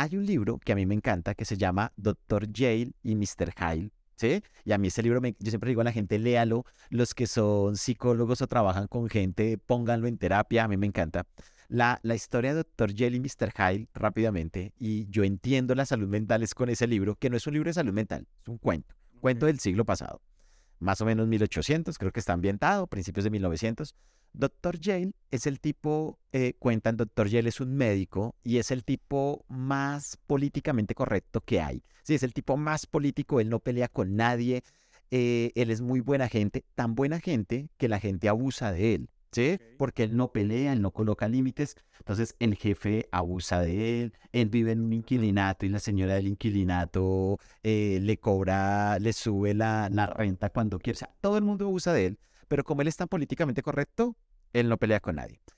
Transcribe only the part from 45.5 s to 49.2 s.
y la señora del inquilinato eh, le cobra, le